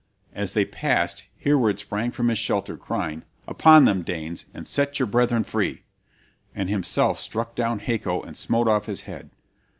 As 0.33 0.53
they 0.53 0.65
passed 0.65 1.27
Hereward 1.37 1.77
sprang 1.77 2.09
from 2.09 2.29
his 2.29 2.39
shelter, 2.39 2.75
crying, 2.75 3.21
"Upon 3.47 3.85
them, 3.85 4.01
Danes, 4.01 4.45
and 4.51 4.65
set 4.65 4.97
your 4.97 5.05
brethren 5.05 5.43
free!" 5.43 5.83
and 6.55 6.71
himself 6.71 7.19
struck 7.19 7.53
down 7.53 7.77
Haco 7.77 8.19
and 8.23 8.35
smote 8.35 8.67
off 8.67 8.87
his 8.87 9.01
head. 9.01 9.29